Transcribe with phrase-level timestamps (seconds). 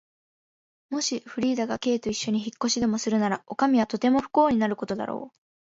[0.89, 5.37] もしフリーダが Ｋ といっしょに引っ越しでもするなら、おかみはとても不幸になることだろう。